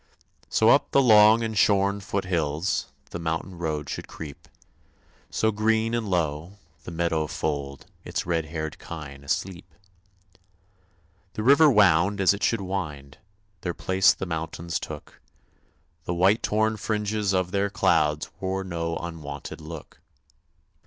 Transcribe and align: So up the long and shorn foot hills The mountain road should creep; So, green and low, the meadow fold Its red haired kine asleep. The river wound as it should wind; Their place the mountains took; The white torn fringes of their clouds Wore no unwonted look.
So 0.49 0.69
up 0.69 0.89
the 0.89 0.99
long 0.99 1.43
and 1.43 1.55
shorn 1.55 1.99
foot 1.99 2.25
hills 2.25 2.91
The 3.11 3.19
mountain 3.19 3.59
road 3.59 3.87
should 3.87 4.07
creep; 4.07 4.47
So, 5.29 5.51
green 5.51 5.93
and 5.93 6.09
low, 6.09 6.57
the 6.85 6.89
meadow 6.91 7.27
fold 7.27 7.85
Its 8.03 8.25
red 8.25 8.45
haired 8.45 8.79
kine 8.79 9.23
asleep. 9.23 9.71
The 11.33 11.43
river 11.43 11.69
wound 11.69 12.19
as 12.19 12.33
it 12.33 12.41
should 12.41 12.61
wind; 12.61 13.19
Their 13.61 13.75
place 13.75 14.15
the 14.15 14.25
mountains 14.25 14.79
took; 14.79 15.21
The 16.05 16.15
white 16.15 16.41
torn 16.41 16.77
fringes 16.77 17.31
of 17.31 17.51
their 17.51 17.69
clouds 17.69 18.27
Wore 18.39 18.63
no 18.63 18.95
unwonted 18.97 19.61
look. 19.61 20.01